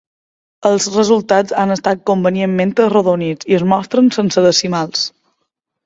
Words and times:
Els 0.69 0.87
resultats 0.93 1.53
han 1.65 1.75
estat 1.77 2.01
convenientment 2.11 2.73
arrodonits 2.89 3.53
i 3.53 3.61
es 3.61 3.69
mostren 3.75 4.13
sense 4.21 4.49
decimals. 4.51 5.11